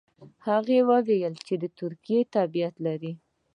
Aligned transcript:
هغه 0.47 0.77
وايي 0.89 1.19
چې 1.45 1.53
د 1.61 1.63
ترکیې 1.79 2.19
تابعیت 2.35 2.75
لري. 2.85 3.13